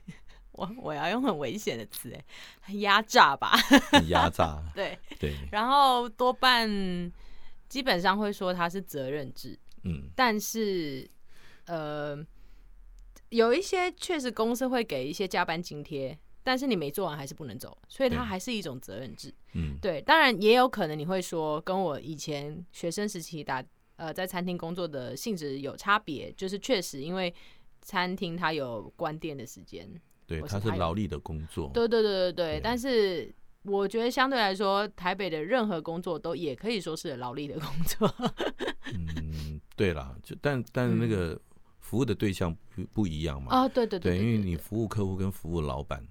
[0.53, 2.25] 我我要用很危险的词哎，
[2.61, 3.53] 很压榨吧？
[4.09, 4.63] 压榨。
[4.75, 5.35] 对对。
[5.51, 7.13] 然后多半
[7.69, 11.11] 基本上会说它是责任制，嗯，但是
[11.67, 12.17] 呃，
[13.31, 20.01] 有一些确实公司会给一些加班津贴，但是你没做完还是不能走，所以它还是一种责任制，嗯，对。
[20.03, 23.61] 当然也有可能你会说，跟我以前学生时期打。
[23.97, 27.33] 呃，在餐厅工作的性质有差别，就是确实因为
[27.83, 29.89] 餐厅它有关店的时间，
[30.27, 32.61] 对，它是劳力的工作，对对对对对，对。
[32.63, 38.15] 但是我觉得相对来说，台北的任何工作都也可以说是劳力的工作。
[38.95, 41.41] 嗯，对啦，就但但那个
[41.81, 43.53] 服务的对象不不一样嘛。
[43.53, 46.07] 啊、哦，对对对，对，对，因为你服务客户跟服务老板。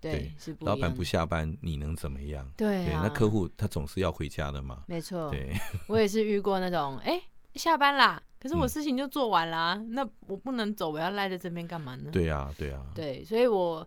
[0.00, 2.50] 对，对老板不下班，你能怎么样？
[2.56, 4.84] 对，啊、对，那客户他总是要回家的嘛。
[4.86, 5.52] 没错，对，
[5.88, 7.22] 我也是遇过那种，哎、欸，
[7.54, 12.10] 下班啦，可是我事情就做完啦，嗯，那我不能走，我要赖在这边干嘛呢？
[12.10, 13.86] 对啊，对啊，对，所以我，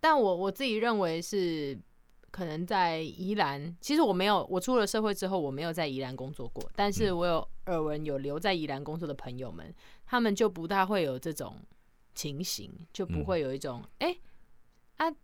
[0.00, 1.78] 但我我自己认为是，
[2.30, 11.56] 可能在宜兰，其实我没有，我出了社会之后，我没有在宜兰工作过，但是我有耳闻有留在宜兰工作的朋友们，他们就不大会有这种
[12.14, 15.16] 情形，就不会有一种，哎、嗯，欸，啊。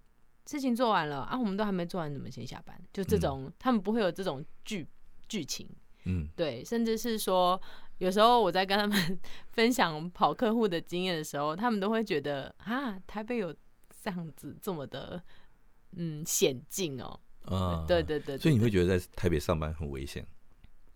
[0.46, 2.78] 事情做完了啊，我们都还没做完，你们先下班？
[2.92, 4.86] 就这种，嗯、他们不会有这种剧
[5.26, 5.68] 剧情，
[6.04, 7.60] 嗯，对，甚至是说，
[7.98, 9.18] 有时候我在跟他们
[9.52, 13.54] 分享跑客户的经验的时候，他们都会觉得啊，台北有
[14.02, 15.22] 这样子这么的，
[15.92, 20.26] 嗯，险境哦，啊，对对，对对对，所以你会觉得在台北上班很危险？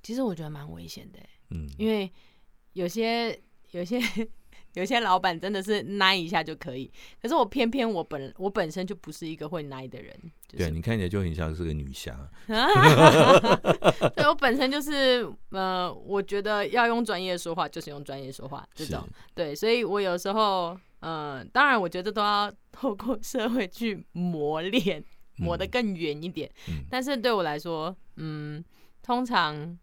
[0.02, 1.18] 其实我觉得蛮危险的，
[1.50, 2.12] 嗯，因为
[2.74, 3.98] 有些有些。
[4.74, 10.14] 有些老板真的是奶一下就可以，可是我偏偏我本我本身就不是一个会奶的人。
[10.46, 12.16] 就是、对，你看起来就很像是个女侠。
[14.16, 19.07] 对，我本身就是呃，我觉得要用专业说话，就是用专业说话这种。
[19.35, 25.04] 对，所以我有时候呃，当然我觉得都要透过社会去磨练，
[25.37, 26.85] 磨得更远一点、嗯。
[26.90, 28.64] 但是对我来说，嗯，
[29.02, 29.76] 通常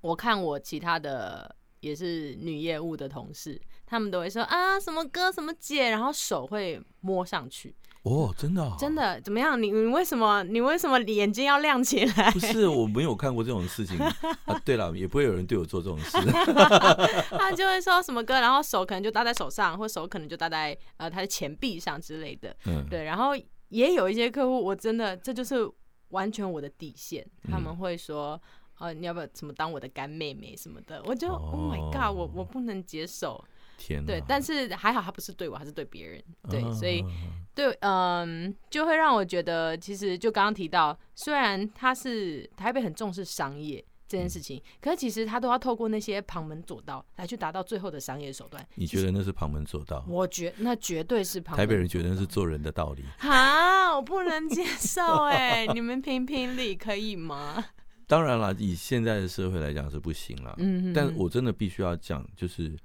[0.00, 3.60] 我看我其他的也是女业务的同事。
[3.92, 7.76] 他们都会说啊，什么哥，什么姐，然后手会摸上去。
[8.04, 9.62] 哦，真的、哦，真的怎么样？
[9.62, 12.30] 你你为什么你为什么眼睛要亮起来？
[12.30, 13.98] 不是，我没有看过这种事情
[14.46, 14.58] 啊。
[14.64, 16.16] 对了，也不会有人对我做这种事。
[17.36, 22.56] 他就会说什么歌，然后手可能就搭在手上，或手可能就搭在呃他的前臂上之类的。
[22.64, 23.04] 嗯，对。
[23.04, 23.32] 然后
[23.68, 25.70] 也有一些客户，我真的这就是
[26.08, 27.22] 完全我的底线。
[27.50, 28.40] 他们会说，
[28.80, 31.00] 呃、你要不要什么当我的干妹妹什么的？
[31.04, 33.44] 我就、哦、Oh my God，我我不能接受。
[33.86, 37.04] 天，对，但是还好他不是对我，还是对别人，对，所以
[37.54, 48.64] 对，嗯，就会让我觉得，其实就刚刚提到，虽然他是台北很重视商业这件事情，嗯、可是其实他都要透过那些旁门左道来去达到最后的商业手段。
[48.76, 50.04] 你觉得那是旁门左道？
[50.08, 51.58] 我觉那绝对是旁门。
[51.58, 53.04] 台北人觉得那是做人的道理。
[53.18, 55.66] 好，我不能接受哎！
[55.74, 57.64] 你们评评理可以吗？
[58.06, 60.54] 当然了，以现在的社会来讲是不行了。
[60.58, 62.76] 嗯哼，但我真的必须要讲，就是。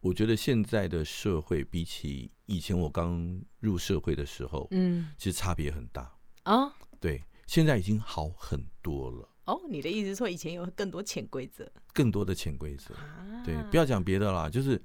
[0.00, 6.72] 我觉得现在的社会比起以前我刚入社会的时候，嗯，其实差别很大啊。
[7.00, 9.28] 对，现在已经好很多了。
[9.46, 11.70] 哦，你的意思是说以前有更多潜规则？
[11.92, 12.94] 更多的潜规则。
[12.94, 14.80] 啊对，不要讲别的啦，就是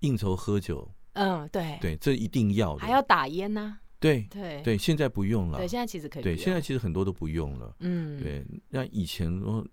[0.00, 0.90] 应酬喝酒。
[1.12, 2.80] 嗯，对，对，这一定要的。
[2.80, 3.78] 还要打烟呢？
[4.00, 5.58] 对对对，现在不用了。
[5.58, 6.22] 对，现在其实可以。
[6.22, 7.76] 对，现在其实很多都不用了。
[7.80, 9.66] 嗯，对，那以前哦，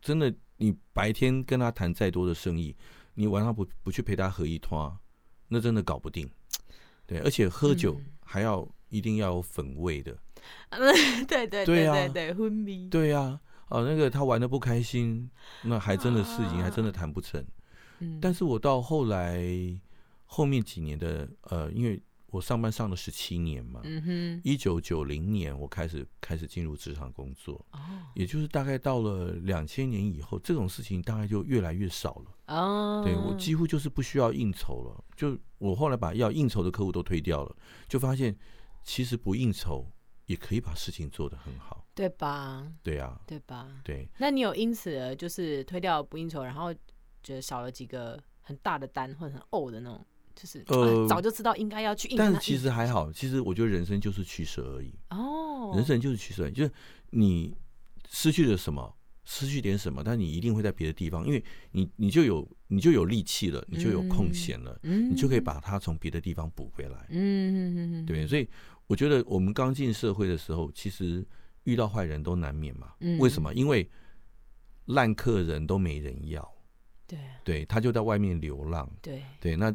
[0.00, 2.74] 真的，你白天跟他谈再多的生意。
[3.14, 4.96] 你晚上不不去陪他喝一拖，
[5.48, 6.28] 那真的搞不定。
[7.06, 10.16] 对，而且喝酒还要一定要有粉味的。
[10.70, 12.88] 嗯、对对对对对，昏迷。
[12.88, 15.30] 对呀、啊，哦，那个他玩的不开心，
[15.62, 17.44] 那还真的事情还真的谈不成。
[18.00, 19.44] 嗯、但是我到后来
[20.26, 22.02] 后面几年的呃，因为。
[22.32, 23.82] 我上班上了十七年嘛，
[24.42, 27.78] 一九九零年我开始开始进入职场工作，哦，
[28.14, 32.54] 也就是大概到了两千年以后，这种事情大概就越来越少了。
[32.56, 37.54] 哦，对，我几乎就是不需要应酬了，就我后来把要应酬的客户都推掉了，
[37.86, 38.34] 就发现
[38.82, 39.86] 其实不应酬
[40.24, 42.66] 也可以把事情做得很好，对吧？
[42.82, 43.68] 对啊，对吧？
[43.84, 44.08] 对。
[44.16, 46.72] 那你有因此就是推掉不应酬，然后
[47.22, 50.02] 觉得少了几个很大的单或者很呕的那种？
[50.42, 53.12] 就是呃，早就知道应该要去应，但是其实还好。
[53.12, 54.92] 其实我觉得人生就是取舍而已。
[55.10, 56.72] 哦，人生就是取舍，就是
[57.10, 57.56] 你
[58.10, 58.92] 失去了什么，
[59.24, 67.06] 失去点什么，但你一定会在别的地方，因为你你就有你就有力气了，你就有空闲了，嗯，你就可以把它从别的地方补回来。
[67.10, 68.26] 嗯，对。
[68.26, 68.48] 所以
[68.88, 71.24] 我觉得我们刚进社会的时候，其实
[71.62, 72.94] 遇到坏人都难免嘛。
[73.20, 73.54] 为什么？
[73.54, 73.88] 因为
[74.86, 76.52] 烂客人都没人要。
[77.06, 78.90] 对，对，他就在外面流浪。
[79.00, 79.72] 对，对，那。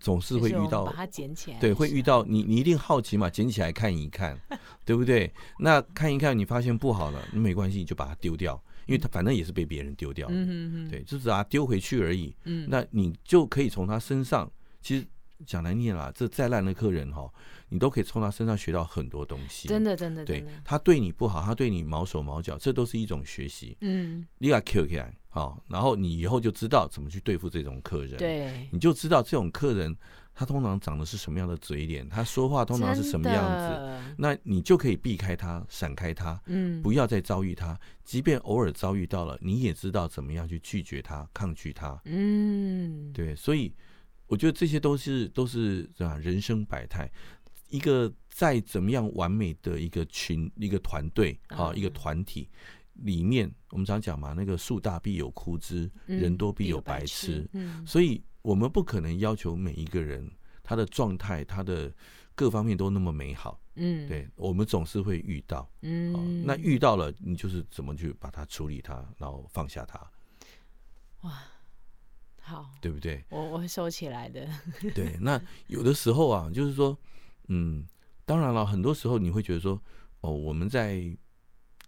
[0.00, 1.58] 总是会遇到，把它捡起来。
[1.58, 4.38] 对，会遇到你，你一定好奇嘛，捡起来看一看，
[4.84, 5.32] 对不对？
[5.58, 12.34] 那看一看，你发现不好了，那没关系，你就把它丢掉，因为它反正也是被别人丢掉嗯，对，就是把它丢回去而已。
[12.68, 15.06] 那你就可以从他身上，其实
[15.44, 17.30] 讲难听啦，这再烂的客人哈，
[17.68, 19.68] 你都可以从他身上学到很多东西。
[19.68, 23.76] 真的，真的，对，他对你不好，他对你毛手毛脚，这都是一种学习。
[23.80, 25.14] 嗯，你把 Q 起来。
[25.28, 28.16] 好，然后你以后就知道怎么去对付这种客人。
[28.16, 29.94] 对，你就知道这种客人
[30.34, 37.78] 他通常长的是什么样的嘴脸，他说话通常是什么样子，那你就可以避开他，闪开他，嗯，不要再遭遇他。
[38.02, 42.00] 即便偶尔遭遇到了，你也知道怎么样去拒绝他、抗拒他。
[42.06, 43.74] 嗯，对，所以
[44.26, 47.10] 我觉得这些都是都是啊，人生百态。
[47.68, 52.48] 一个再怎么样完美的一个群、一个团队啊，一个团体。
[53.02, 57.46] 里面我们常讲嘛，那个树大必有枯枝，人多必有白痴。
[57.52, 60.30] 嗯所以我们不可能要求每一个人
[60.62, 61.92] 他的状态、他的
[62.34, 63.60] 各方面都那么美好。
[63.74, 65.70] 嗯，对，我们总是会遇到。
[65.82, 70.00] 嗯，那遇到了，你就是怎么去把它处理它，然后放下它。
[71.20, 71.42] 哇，
[72.46, 73.24] 好，对不对？
[73.28, 74.48] 我我会收起来的。
[74.94, 76.96] 对，那有的时候啊，就是说，
[77.48, 77.84] 嗯，
[78.24, 79.80] 当然了，很多时候你会觉得说，
[80.20, 81.16] 哦，我们在。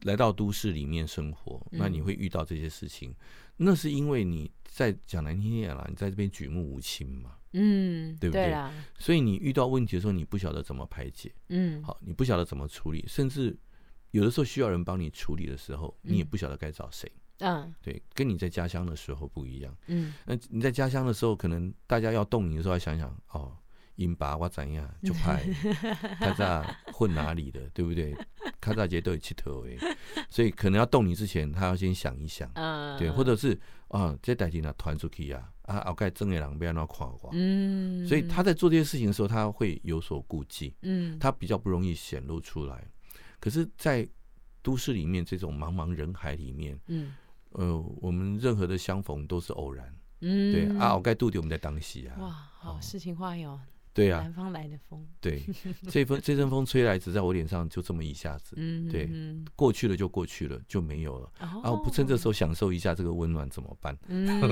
[0.02, 3.16] 来到都市里面生活，那你会遇到这些事情，嗯、
[3.56, 8.54] 那是因为你在讲难听点啦，你在这边举目无亲嘛，嗯，对不对？
[8.96, 13.58] 所以你遇到问题的时候，你不晓得怎么排解，嗯，好，你不晓得怎么处理，甚至
[14.12, 17.20] 有的时候需要人帮你处理的时候，你也不晓得该找谁，嗯，
[17.80, 23.56] 对，跟你在家乡的时候不一样，嗯，那你在家乡的时候，可能大家要动你的时候，要想想哦。
[23.96, 25.42] 因爸我怎样就派
[26.22, 26.62] 他在
[26.92, 28.16] 混哪里的，对不对？
[28.60, 29.76] 卡扎杰都有七头诶，
[30.30, 32.48] 所以可能要动你之前，他要先想一想，
[32.96, 33.58] 对，或者是
[33.88, 42.86] 啊，这代金呢传出去啊，啊，后盖真的人不要那夸我，嗯，所以他在做这些事情的时候，他会有所顾忌，嗯，他比较不容易显露出来。
[43.40, 44.08] 可是，在
[44.62, 47.14] 都市里面这种茫茫人海里面，嗯，
[47.50, 53.60] 呃，我们任何的相逢都是偶然，嗯，对啊，我盖杜迪我们在当时啊，哇，好诗情画意哦。
[53.94, 55.42] 对呀，南方来的风，对，
[55.90, 59.10] 这风这阵风吹来，只在我脸上，就这么一下子，嗯，对，
[59.56, 61.28] 过去了就过去了，就没有了。
[61.40, 63.98] 然后不趁这时候享受一下这个温暖怎么办？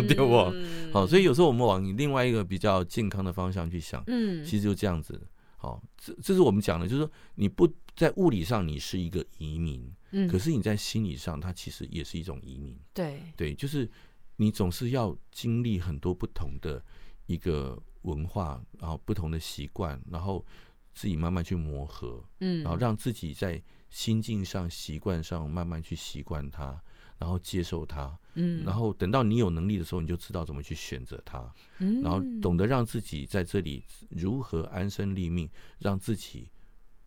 [0.09, 0.53] 对不？
[0.93, 5.21] 好，所以有时候我们往另外一个比较健康的方向去想，嗯，其实就这样子。
[5.57, 12.77] 好，这这是我们讲的，就是说你不在物理上你是一个移民，嗯，可是你在心理上，它其实也是一种移民。
[12.93, 13.89] 对，对，就是
[14.37, 16.85] 你总是要经历很多不同的
[17.27, 17.81] 一个。
[18.07, 20.47] 文化，然后不同的习惯，然后
[20.95, 23.61] 自己慢慢去磨合，嗯，然后让自己在
[23.91, 26.81] 心境上、习惯上慢慢去习惯它，
[27.19, 35.51] 然后接受它，嗯，然后等到你有能力的时候，你就知道怎么去选择它，嗯，然后懂得让自己在这里如何安身立命，
[35.81, 36.49] 让自己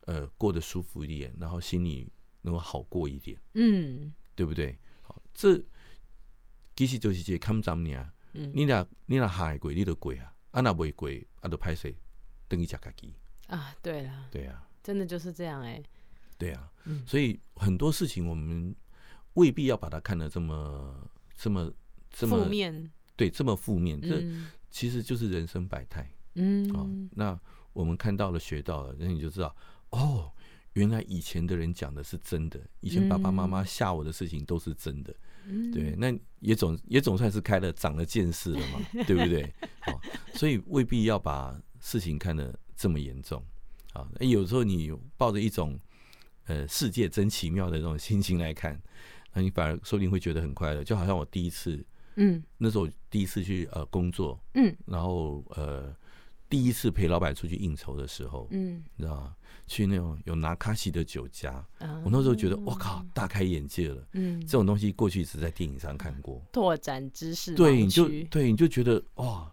[0.02, 2.12] 呃过得舒服一点，然后心里
[2.42, 4.78] 能够好过一点，嗯，对不对？
[5.02, 5.62] 好，这
[6.76, 11.94] 其实就是这看咱们啊，嗯，你俩你俩下贵，你都贵啊，啊那未贵，啊都歹势，
[12.48, 13.14] 等于吃家己。
[13.48, 15.82] 啊，对了，对啊，真的就是这样哎，
[16.38, 16.72] 对呀，
[17.06, 18.76] 所以很多事情我们
[19.34, 21.74] 未必要把它看得这么这么
[22.12, 24.24] 这么负面，对，这么负面，这
[24.70, 27.40] 其实就是人生百态，嗯，啊，那
[27.74, 29.56] 我们看到了、学到了，那你就知道，
[29.90, 30.32] 哦，
[30.74, 35.14] 原来以前的人讲的是真的，以前爸爸妈妈吓我的事情都是真的，
[35.74, 39.54] 对，那也总也总算是开了长了见识了嘛， 对不对？
[39.80, 40.00] 好，
[40.34, 42.58] 所以未必要把事情看得。
[42.82, 43.44] 这么严重，
[43.92, 45.78] 啊，有时候你抱着一种
[46.46, 48.82] 呃世界真奇妙的那种心情来看，
[49.34, 50.82] 那你反而说不定会觉得很快乐。
[50.82, 55.94] 就好像我第一次，嗯，那时候第一次去呃工作，嗯，然后呃
[56.50, 59.36] 第一次陪老板出去应酬的时候，嗯，你知道吗？
[59.68, 61.64] 去那种有拿卡西的酒家，
[62.04, 69.52] 我那时候觉得我靠，大开眼界了，嗯，这种东西过去只在电影上看过，拓展知识，对，你就对，你就觉得哇。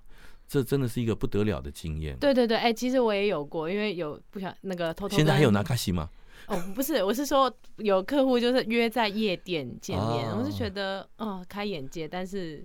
[0.48, 2.16] 这真的是一个不得了的经验。
[2.18, 5.16] 对对对，哎，其实我也有过，因为有不想那个偷偷。
[5.16, 6.08] 现在还有拿卡西吗？
[6.46, 12.64] 哦，不是，我是说有客户就是约在夜店见面，啊、我是觉得哦开眼界，但是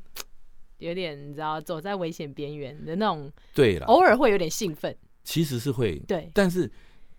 [0.82, 3.32] 有点你知道走在危险边缘的那种。
[3.53, 4.95] 对了，偶尔会有点兴奋。
[5.23, 5.97] 其实是会。
[5.99, 6.29] 对。
[6.34, 6.69] 但是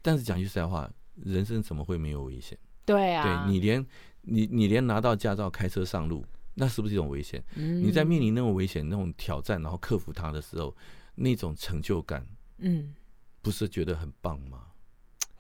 [0.02, 0.90] 但是讲句实在话，
[1.24, 2.58] 人生怎么会没有危险？
[2.84, 3.46] 对啊。
[3.46, 3.86] 对你连
[4.22, 6.24] 你你连拿到驾照开车上路。
[6.54, 7.42] 那是不是一种危险？
[7.54, 10.76] 你在面临那种危险、那种挑战，然后克服它的时候，
[11.14, 12.26] 那种成就感，
[12.58, 12.92] 嗯，
[13.40, 14.66] 不是觉得很棒吗？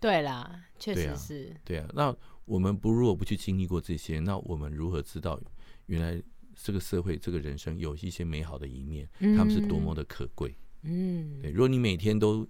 [0.00, 1.54] 对啦，确实是。
[1.66, 2.16] 对啊，对啊，那
[2.46, 5.38] 我们不如果不去经历过这些，那我们如何知道
[5.84, 6.22] 原来
[6.62, 9.08] 这个社会、这个人生有一些美好的一面？
[9.36, 10.54] 他们是多么的可贵？
[10.82, 11.50] 嗯，对。
[11.50, 12.48] 如果你每天都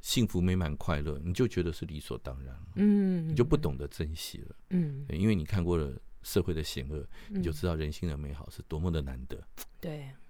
[0.00, 5.92] 幸福美满、快乐，你就觉得是理所当然了，嗯，你就不懂得珍惜了，嗯，因为你看过了。
[6.22, 9.36] 社会的险恶，你就知道人性的美好是多么的难得。
[9.36, 10.25] 嗯、对，哦，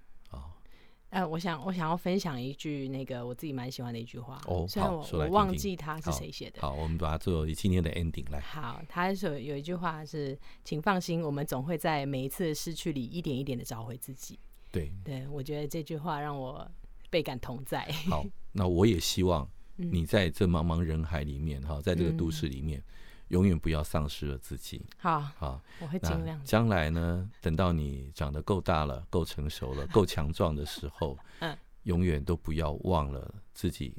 [1.11, 4.41] 呃，我想我想要分享一句那个我自己蛮喜欢的一句话。
[4.47, 6.75] 哦，虽然我我忘记他是谁写的好。
[6.75, 8.41] 好，我们把它作为今天的 ending 来。
[8.41, 14.39] 好，他说有一句话是：“请放心，我们总会在每一次的失去里一点一点的找回自己。”
[14.73, 16.69] 对，对我觉得这句话让我
[17.09, 17.87] 倍感同在。
[18.11, 22.81] 好，那我也希望 你在这茫茫人海里面，哈、嗯，在这个都市里面。
[22.81, 22.85] 嗯
[23.29, 24.85] 永远不要丧失了自己。
[24.99, 26.43] 好，好，我会尽量。
[26.45, 33.97] 将来呢，等到你长得够大了、够成熟了、够强壮的时候， 嗯，永远都不要忘了自己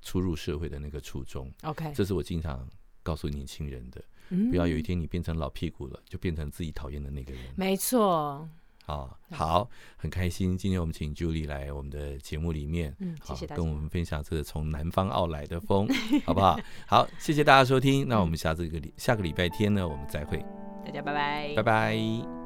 [0.00, 1.52] 初入社会的那个初衷。
[1.62, 2.68] OK，这是我经常
[3.02, 4.02] 告诉年轻人的。
[4.30, 7.42] 嗯，不要有一天你变成老屁股了，就变成自己讨厌的那个人。
[7.56, 8.48] 没错。
[8.84, 15.88] 好好，很开心，今天我们请 Julie 来我们的节目里面，嗯，谢谢大家，跟我们分享这个从南方澳来的风，
[16.26, 16.58] 好不好？
[16.86, 20.44] 好，谢谢大家收听，那我们下这个礼下个礼拜天呢，我们再会，
[20.84, 22.41] 大家拜拜，拜拜。